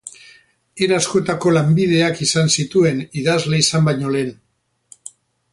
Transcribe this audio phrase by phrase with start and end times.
[0.85, 4.37] Era askotako lanbideak izan zituen, idazle izan baino lehen.